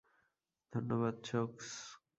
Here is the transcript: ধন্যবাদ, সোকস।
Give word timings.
ধন্যবাদ, 0.73 1.15
সোকস। 1.23 1.69